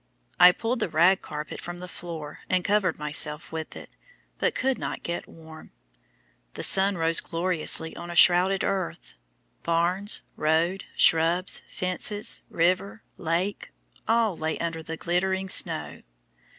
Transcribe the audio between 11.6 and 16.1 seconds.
fences, river, lake, all lay under the glittering snow.